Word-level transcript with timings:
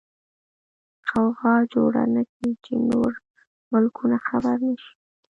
غوغا 1.09 1.55
جوړه 1.73 2.03
نکې 2.13 2.49
چې 2.63 2.73
نور 2.89 3.11
ملکونه 3.71 4.17
خبر 4.27 4.57
نشي. 4.67 4.93